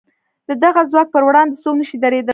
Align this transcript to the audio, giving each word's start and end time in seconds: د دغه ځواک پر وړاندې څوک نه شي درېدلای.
د 0.47 0.49
دغه 0.63 0.81
ځواک 0.91 1.07
پر 1.13 1.23
وړاندې 1.25 1.55
څوک 1.63 1.75
نه 1.79 1.85
شي 1.89 1.97
درېدلای. 2.03 2.29